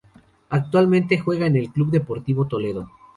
Actualmente 0.49 1.19
juega 1.19 1.45
en 1.45 1.55
el 1.57 1.69
Club 1.69 1.91
Deportivo 1.91 2.47
Toledo. 2.47 2.89